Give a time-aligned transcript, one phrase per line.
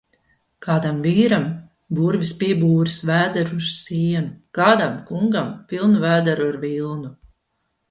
[0.67, 1.43] Kādam vīram
[1.97, 7.17] burvis piebūris vēderu ar sienu, kādam kungam pilnu vēderu ar vilnu.